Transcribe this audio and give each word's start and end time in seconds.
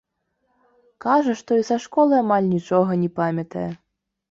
Кажа, 1.05 1.35
што 1.43 1.51
і 1.61 1.67
са 1.69 1.77
школы 1.85 2.13
амаль 2.23 2.51
нічога 2.57 2.91
не 3.05 3.13
памятае. 3.23 3.71